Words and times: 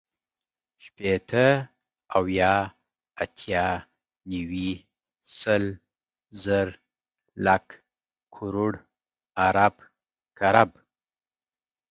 شپېته، 0.83 1.47
اويا، 2.17 2.53
اتيا، 3.23 3.65
نيوي، 4.29 4.71
سل، 5.39 5.65
زر، 6.43 6.67
لک، 7.45 7.67
کروړ، 8.35 8.73
ارب، 9.47 9.75
کرب 10.37 10.71